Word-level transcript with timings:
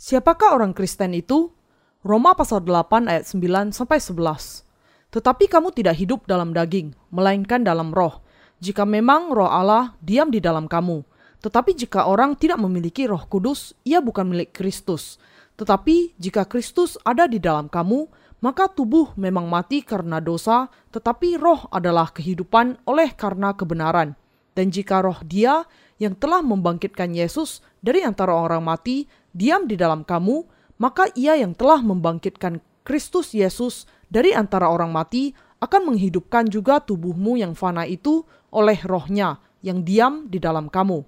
Siapakah 0.00 0.56
orang 0.56 0.72
Kristen 0.72 1.12
itu? 1.12 1.52
Roma 2.00 2.32
pasal 2.32 2.64
8 2.64 3.04
ayat 3.04 3.28
9 3.28 3.68
sampai 3.68 4.00
11. 4.00 4.64
Tetapi 5.12 5.44
kamu 5.44 5.76
tidak 5.76 6.00
hidup 6.00 6.24
dalam 6.24 6.56
daging, 6.56 6.96
melainkan 7.12 7.60
dalam 7.60 7.92
roh. 7.92 8.24
Jika 8.64 8.88
memang 8.88 9.28
roh 9.28 9.52
Allah 9.52 9.92
diam 10.00 10.32
di 10.32 10.40
dalam 10.40 10.72
kamu. 10.72 11.04
Tetapi 11.44 11.76
jika 11.76 12.08
orang 12.08 12.32
tidak 12.32 12.56
memiliki 12.64 13.04
roh 13.04 13.28
kudus, 13.28 13.76
ia 13.84 14.00
bukan 14.00 14.24
milik 14.24 14.56
Kristus. 14.56 15.20
Tetapi 15.60 16.16
jika 16.16 16.48
Kristus 16.48 16.96
ada 17.04 17.28
di 17.28 17.36
dalam 17.36 17.68
kamu, 17.68 18.08
maka 18.40 18.72
tubuh 18.72 19.12
memang 19.20 19.52
mati 19.52 19.84
karena 19.84 20.16
dosa, 20.16 20.72
tetapi 20.96 21.36
roh 21.36 21.68
adalah 21.68 22.08
kehidupan 22.08 22.88
oleh 22.88 23.12
karena 23.12 23.52
kebenaran. 23.52 24.16
Dan 24.56 24.72
jika 24.72 25.04
roh 25.04 25.20
dia 25.28 25.68
yang 26.00 26.16
telah 26.16 26.40
membangkitkan 26.40 27.12
Yesus 27.12 27.60
dari 27.84 28.00
antara 28.00 28.32
orang 28.32 28.64
mati 28.64 29.04
diam 29.34 29.66
di 29.66 29.78
dalam 29.78 30.02
kamu, 30.06 30.46
maka 30.80 31.12
ia 31.18 31.36
yang 31.36 31.52
telah 31.52 31.84
membangkitkan 31.84 32.62
Kristus 32.82 33.36
Yesus 33.36 33.84
dari 34.08 34.34
antara 34.34 34.72
orang 34.72 34.90
mati 34.90 35.36
akan 35.60 35.92
menghidupkan 35.92 36.48
juga 36.48 36.80
tubuhmu 36.80 37.36
yang 37.36 37.52
fana 37.52 37.84
itu 37.84 38.24
oleh 38.50 38.80
rohnya 38.82 39.38
yang 39.60 39.84
diam 39.84 40.26
di 40.26 40.40
dalam 40.40 40.72
kamu. 40.72 41.04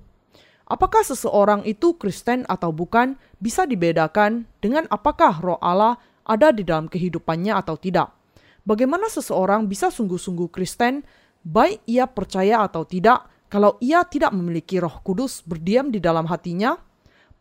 Apakah 0.68 1.04
seseorang 1.04 1.66
itu 1.68 1.96
Kristen 1.98 2.48
atau 2.48 2.70
bukan 2.72 3.16
bisa 3.40 3.66
dibedakan 3.66 4.46
dengan 4.62 4.86
apakah 4.88 5.40
roh 5.42 5.58
Allah 5.58 5.98
ada 6.22 6.54
di 6.54 6.62
dalam 6.62 6.86
kehidupannya 6.86 7.52
atau 7.58 7.74
tidak. 7.74 8.14
Bagaimana 8.62 9.10
seseorang 9.10 9.66
bisa 9.66 9.90
sungguh-sungguh 9.90 10.48
Kristen, 10.54 11.02
baik 11.42 11.82
ia 11.90 12.06
percaya 12.06 12.62
atau 12.62 12.86
tidak, 12.86 13.26
kalau 13.50 13.74
ia 13.82 14.06
tidak 14.06 14.30
memiliki 14.30 14.78
roh 14.78 15.02
kudus 15.02 15.42
berdiam 15.42 15.90
di 15.90 15.98
dalam 15.98 16.30
hatinya? 16.30 16.78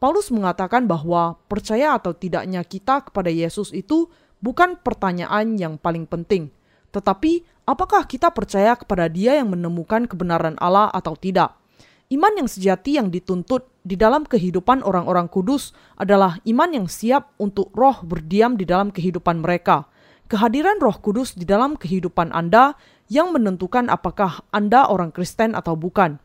Paulus 0.01 0.33
mengatakan 0.33 0.89
bahwa 0.89 1.37
percaya 1.45 1.93
atau 1.93 2.09
tidaknya 2.09 2.65
kita 2.65 3.05
kepada 3.05 3.29
Yesus 3.29 3.69
itu 3.69 4.09
bukan 4.41 4.81
pertanyaan 4.81 5.61
yang 5.61 5.77
paling 5.77 6.09
penting, 6.09 6.49
tetapi 6.89 7.45
apakah 7.69 8.09
kita 8.09 8.33
percaya 8.33 8.73
kepada 8.73 9.05
Dia 9.05 9.37
yang 9.37 9.53
menemukan 9.53 10.09
kebenaran 10.09 10.57
Allah 10.57 10.89
atau 10.89 11.13
tidak. 11.13 11.53
Iman 12.09 12.33
yang 12.33 12.49
sejati 12.49 12.97
yang 12.97 13.13
dituntut 13.13 13.69
di 13.85 13.93
dalam 13.93 14.25
kehidupan 14.25 14.81
orang-orang 14.81 15.29
kudus 15.29 15.69
adalah 16.01 16.41
iman 16.49 16.81
yang 16.81 16.87
siap 16.89 17.37
untuk 17.37 17.69
roh 17.77 18.01
berdiam 18.01 18.57
di 18.57 18.65
dalam 18.65 18.89
kehidupan 18.89 19.37
mereka. 19.37 19.85
Kehadiran 20.25 20.81
roh 20.81 20.97
kudus 20.97 21.37
di 21.37 21.45
dalam 21.45 21.77
kehidupan 21.77 22.33
Anda 22.33 22.73
yang 23.05 23.37
menentukan 23.37 23.85
apakah 23.85 24.43
Anda 24.49 24.89
orang 24.89 25.13
Kristen 25.13 25.53
atau 25.53 25.77
bukan. 25.77 26.17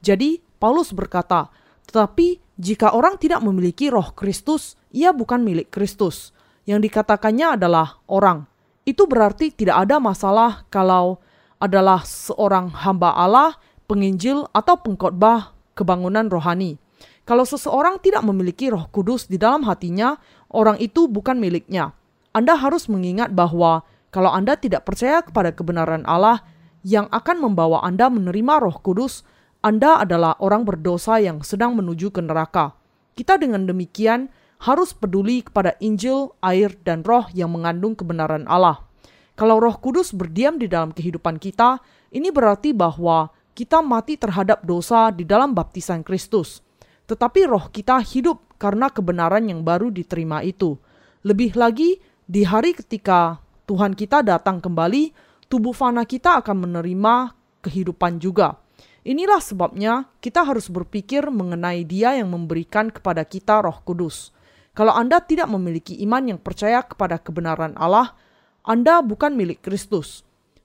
Jadi, 0.00 0.40
Paulus 0.58 0.90
berkata, 0.96 1.52
tetapi 1.86 2.47
jika 2.58 2.90
orang 2.90 3.22
tidak 3.22 3.38
memiliki 3.46 3.86
roh 3.86 4.10
Kristus, 4.18 4.74
ia 4.90 5.14
bukan 5.14 5.46
milik 5.46 5.70
Kristus. 5.70 6.34
Yang 6.66 6.90
dikatakannya 6.90 7.54
adalah 7.54 8.02
orang. 8.10 8.50
Itu 8.82 9.06
berarti 9.06 9.54
tidak 9.54 9.86
ada 9.86 10.02
masalah 10.02 10.66
kalau 10.66 11.22
adalah 11.62 12.02
seorang 12.02 12.74
hamba 12.74 13.14
Allah, 13.14 13.54
penginjil, 13.86 14.50
atau 14.50 14.74
pengkhotbah 14.74 15.54
kebangunan 15.78 16.26
rohani. 16.26 16.82
Kalau 17.22 17.46
seseorang 17.46 18.02
tidak 18.02 18.26
memiliki 18.26 18.74
roh 18.74 18.90
kudus 18.90 19.30
di 19.30 19.38
dalam 19.38 19.62
hatinya, 19.62 20.18
orang 20.50 20.82
itu 20.82 21.06
bukan 21.06 21.38
miliknya. 21.38 21.94
Anda 22.34 22.58
harus 22.58 22.90
mengingat 22.90 23.38
bahwa 23.38 23.86
kalau 24.10 24.34
Anda 24.34 24.58
tidak 24.58 24.82
percaya 24.82 25.22
kepada 25.22 25.54
kebenaran 25.54 26.02
Allah 26.10 26.42
yang 26.82 27.06
akan 27.14 27.38
membawa 27.38 27.86
Anda 27.86 28.10
menerima 28.10 28.66
roh 28.66 28.76
kudus, 28.82 29.22
anda 29.58 29.98
adalah 29.98 30.38
orang 30.38 30.62
berdosa 30.62 31.18
yang 31.18 31.42
sedang 31.42 31.74
menuju 31.74 32.14
ke 32.14 32.22
neraka. 32.22 32.78
Kita 33.18 33.34
dengan 33.42 33.66
demikian 33.66 34.30
harus 34.62 34.94
peduli 34.94 35.42
kepada 35.42 35.74
Injil, 35.82 36.30
air, 36.38 36.78
dan 36.86 37.02
roh 37.02 37.26
yang 37.34 37.50
mengandung 37.50 37.98
kebenaran 37.98 38.46
Allah. 38.46 38.86
Kalau 39.34 39.58
roh 39.58 39.74
kudus 39.82 40.14
berdiam 40.14 40.62
di 40.62 40.70
dalam 40.70 40.94
kehidupan 40.94 41.42
kita, 41.42 41.82
ini 42.14 42.30
berarti 42.30 42.70
bahwa 42.70 43.34
kita 43.58 43.82
mati 43.82 44.14
terhadap 44.14 44.62
dosa 44.62 45.10
di 45.10 45.26
dalam 45.26 45.54
baptisan 45.54 46.06
Kristus. 46.06 46.62
Tetapi 47.10 47.50
roh 47.50 47.66
kita 47.74 47.98
hidup 47.98 48.54
karena 48.62 48.86
kebenaran 48.90 49.50
yang 49.50 49.66
baru 49.66 49.90
diterima 49.90 50.46
itu. 50.46 50.78
Lebih 51.26 51.58
lagi, 51.58 51.98
di 52.30 52.46
hari 52.46 52.78
ketika 52.78 53.42
Tuhan 53.66 53.98
kita 53.98 54.22
datang 54.22 54.62
kembali, 54.62 55.10
tubuh 55.50 55.74
fana 55.74 56.06
kita 56.06 56.38
akan 56.46 56.62
menerima 56.62 57.34
kehidupan 57.66 58.22
juga. 58.22 58.67
Inilah 59.06 59.38
sebabnya 59.38 60.10
kita 60.18 60.42
harus 60.42 60.66
berpikir 60.66 61.30
mengenai 61.30 61.86
Dia 61.86 62.18
yang 62.18 62.34
memberikan 62.34 62.90
kepada 62.90 63.22
kita 63.22 63.62
Roh 63.62 63.78
Kudus. 63.86 64.34
Kalau 64.74 64.94
Anda 64.94 65.22
tidak 65.22 65.50
memiliki 65.50 65.98
iman 66.06 66.34
yang 66.34 66.38
percaya 66.38 66.82
kepada 66.82 67.18
kebenaran 67.18 67.74
Allah, 67.78 68.14
Anda 68.66 69.02
bukan 69.02 69.34
milik 69.34 69.62
Kristus. 69.62 70.22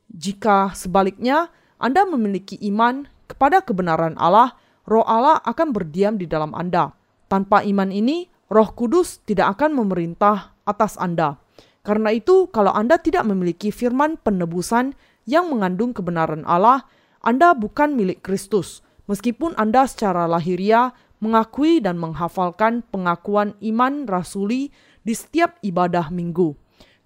Jika 0.09 0.73
sebaliknya 0.73 1.49
Anda 1.81 2.05
memiliki 2.05 2.57
iman 2.69 3.09
kepada 3.25 3.65
kebenaran 3.65 4.13
Allah, 4.21 4.53
Roh 4.85 5.05
Allah 5.05 5.41
akan 5.41 5.73
berdiam 5.73 6.17
di 6.17 6.29
dalam 6.29 6.53
Anda. 6.53 6.93
Tanpa 7.29 7.65
iman 7.65 7.89
ini, 7.89 8.29
Roh 8.53 8.69
Kudus 8.75 9.23
tidak 9.25 9.57
akan 9.57 9.73
memerintah 9.81 10.53
atas 10.67 10.99
Anda. 11.01 11.41
Karena 11.81 12.13
itu, 12.13 12.47
kalau 12.53 12.69
Anda 12.69 13.01
tidak 13.01 13.25
memiliki 13.25 13.73
firman 13.73 14.21
penebusan 14.21 14.93
yang 15.25 15.49
mengandung 15.49 15.95
kebenaran 15.95 16.45
Allah, 16.45 16.85
anda 17.23 17.55
bukan 17.55 17.95
milik 17.95 18.19
Kristus, 18.19 18.83
meskipun 19.07 19.55
Anda 19.55 19.87
secara 19.87 20.27
lahiriah 20.27 20.91
mengakui 21.23 21.79
dan 21.79 21.95
menghafalkan 21.95 22.83
pengakuan 22.91 23.55
iman 23.63 24.03
rasuli 24.03 24.75
di 25.07 25.15
setiap 25.15 25.55
ibadah 25.63 26.11
minggu. 26.11 26.51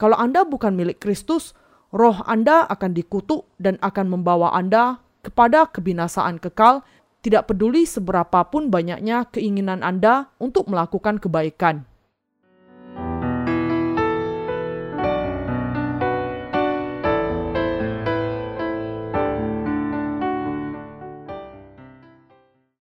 Kalau 0.01 0.17
Anda 0.17 0.41
bukan 0.41 0.73
milik 0.73 0.97
Kristus, 0.97 1.53
roh 1.93 2.17
Anda 2.25 2.65
akan 2.65 2.97
dikutuk 2.97 3.45
dan 3.61 3.77
akan 3.77 4.17
membawa 4.17 4.57
Anda 4.57 5.05
kepada 5.21 5.69
kebinasaan 5.69 6.41
kekal, 6.41 6.81
tidak 7.21 7.53
peduli 7.53 7.85
seberapapun 7.85 8.73
banyaknya 8.73 9.29
keinginan 9.29 9.85
Anda 9.85 10.33
untuk 10.41 10.65
melakukan 10.65 11.21
kebaikan. 11.21 11.85